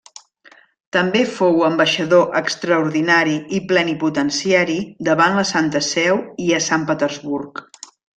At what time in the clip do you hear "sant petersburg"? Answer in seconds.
6.71-7.63